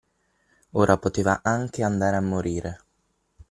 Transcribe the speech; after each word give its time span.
Ora 0.71 0.97
poteva 0.97 1.41
anche 1.43 1.83
andare 1.83 2.15
a 2.15 2.21
morire. 2.21 2.79